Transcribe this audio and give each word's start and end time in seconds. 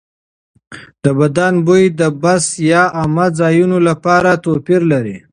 د 1.03 1.05
بدن 1.19 1.53
بوی 1.65 1.85
د 1.99 2.01
بس 2.21 2.45
یا 2.71 2.83
عامه 2.97 3.27
ځایونو 3.39 3.77
لپاره 3.89 4.31
توپیر 4.45 4.81
لري. 4.93 5.17